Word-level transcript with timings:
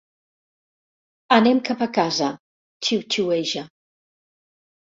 Anem 1.35 1.61
cap 1.69 1.83
a 1.87 1.89
casa, 1.99 2.31
xiuxiueja. 2.89 3.67